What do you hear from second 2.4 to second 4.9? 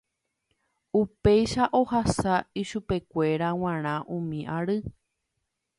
ichupekuéra g̃uarã umi ary.